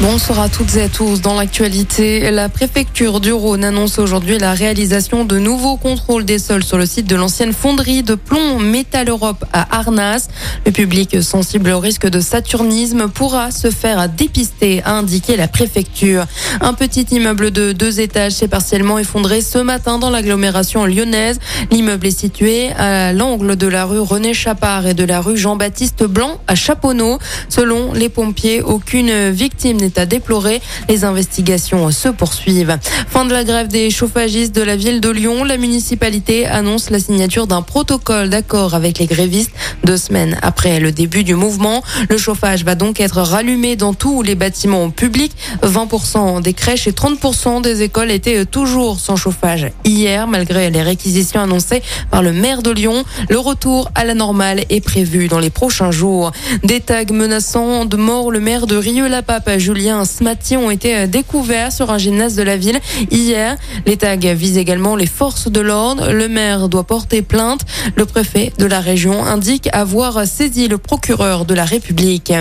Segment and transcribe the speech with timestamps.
[0.00, 1.22] Bonsoir à toutes et à tous.
[1.22, 6.62] Dans l'actualité, la préfecture du Rhône annonce aujourd'hui la réalisation de nouveaux contrôles des sols
[6.62, 10.28] sur le site de l'ancienne fonderie de plomb Métal Europe à Arnas.
[10.64, 16.26] Le public sensible au risque de saturnisme pourra se faire dépister, a indiqué la préfecture.
[16.60, 21.40] Un petit immeuble de deux étages s'est partiellement effondré ce matin dans l'agglomération lyonnaise.
[21.72, 26.04] L'immeuble est situé à l'angle de la rue René Chapard et de la rue Jean-Baptiste
[26.04, 27.18] Blanc à Chaponneau.
[27.48, 30.60] Selon les pompiers, aucune victime à déplorer.
[30.88, 32.78] Les investigations se poursuivent.
[33.08, 35.44] Fin de la grève des chauffagistes de la ville de Lyon.
[35.44, 39.52] La municipalité annonce la signature d'un protocole d'accord avec les grévistes
[39.84, 41.82] deux semaines après le début du mouvement.
[42.08, 45.32] Le chauffage va donc être rallumé dans tous les bâtiments publics.
[45.62, 51.40] 20% des crèches et 30% des écoles étaient toujours sans chauffage hier, malgré les réquisitions
[51.40, 53.04] annoncées par le maire de Lyon.
[53.28, 56.32] Le retour à la normale est prévu dans les prochains jours.
[56.64, 61.90] Des tags menaçant de mort le maire de Rieux-la-Pape, Julien Smati, ont été découverts sur
[61.90, 63.56] un gymnase de la ville hier.
[63.86, 66.12] Les tags visent également les forces de l'ordre.
[66.12, 67.60] Le maire doit porter plainte.
[67.94, 72.32] Le préfet de la région indique avoir saisi le procureur de la République.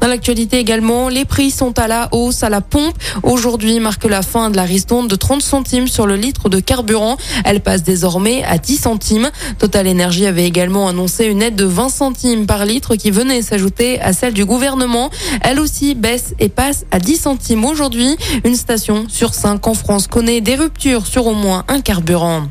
[0.00, 2.96] Dans l'actualité également, les prix sont à la hausse à la pompe.
[3.22, 7.16] Aujourd'hui marque la fin de la ristourne de 30 centimes sur le litre de carburant.
[7.44, 9.30] Elle passe désormais à 10 centimes.
[9.58, 14.00] Total Energy avait également annoncé une aide de 20 centimes par litre qui venait s'ajouter
[14.00, 15.10] à celle du gouvernement.
[15.42, 18.16] Elle aussi baisse et passe à 10 centimes aujourd'hui.
[18.44, 22.42] Une station sur 5 en France connaît des ruptures sur au moins un carburant.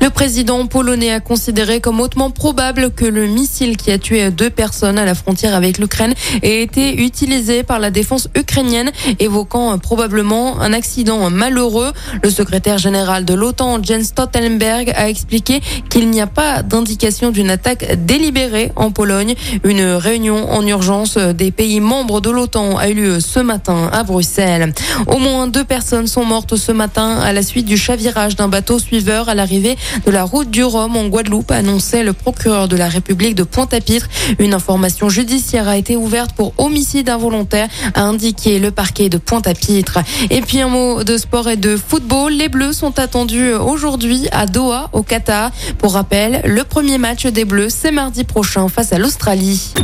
[0.00, 4.50] Le président polonais a considéré comme hautement probable que le missile qui a tué deux
[4.50, 10.60] personnes à la frontière avec l'Ukraine ait été utilisé par la défense ukrainienne, évoquant probablement
[10.60, 11.92] un accident malheureux.
[12.22, 15.60] Le secrétaire général de l'OTAN, Jens Stoltenberg, a expliqué
[15.90, 19.34] qu'il n'y a pas d'indication d'une attaque délibérée en Pologne.
[19.64, 24.04] Une réunion en urgence des pays membres de l'OTAN a eu lieu ce matin à
[24.04, 24.72] Bruxelles.
[25.08, 28.78] Au moins deux personnes sont mortes ce matin à la suite du chavirage d'un bateau
[28.78, 32.88] suiveur à l'arrivée de la route du Rhum en Guadeloupe, annonçait le procureur de la
[32.88, 34.08] République de Pointe-à-Pitre.
[34.38, 39.98] Une information judiciaire a été ouverte pour homicide involontaire, a indiqué le parquet de Pointe-à-Pitre.
[40.30, 42.32] Et puis un mot de sport et de football.
[42.32, 45.50] Les Bleus sont attendus aujourd'hui à Doha, au Qatar.
[45.78, 49.74] Pour rappel, le premier match des Bleus, c'est mardi prochain face à l'Australie.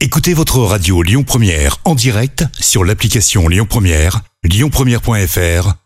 [0.00, 5.85] Écoutez votre radio Lyon Première en direct sur l'application Lyon Première, lyonpremière.fr